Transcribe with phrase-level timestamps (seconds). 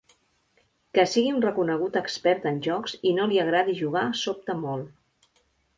[0.97, 5.35] Que sigui un reconegut expert en jocs i no li agradi jugar sobta molt.